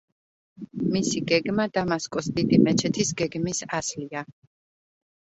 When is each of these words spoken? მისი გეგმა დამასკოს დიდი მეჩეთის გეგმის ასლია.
მისი 0.93 1.19
გეგმა 1.31 1.65
დამასკოს 1.75 2.29
დიდი 2.39 2.59
მეჩეთის 2.69 3.13
გეგმის 3.21 3.61
ასლია. 3.81 4.25